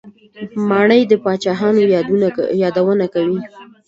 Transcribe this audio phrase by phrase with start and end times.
[0.69, 1.81] ماڼۍ د پاچاهانو
[2.87, 3.39] یادونه کوي.